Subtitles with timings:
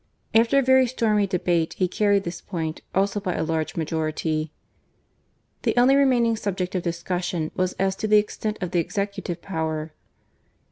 [0.33, 4.51] After a very stormy debate he carried this point also by a large majority.
[5.61, 9.91] The only remaining subject of discussion was as to the extent of the Executive power.